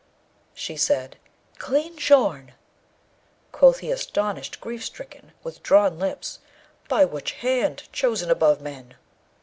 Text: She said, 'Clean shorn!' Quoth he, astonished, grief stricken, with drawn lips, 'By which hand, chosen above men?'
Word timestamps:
She 0.55 0.77
said, 0.77 1.17
'Clean 1.59 1.95
shorn!' 1.95 2.53
Quoth 3.51 3.81
he, 3.81 3.91
astonished, 3.91 4.59
grief 4.59 4.83
stricken, 4.83 5.31
with 5.43 5.61
drawn 5.61 5.99
lips, 5.99 6.39
'By 6.87 7.05
which 7.05 7.33
hand, 7.33 7.83
chosen 7.93 8.31
above 8.31 8.61
men?' 8.61 8.95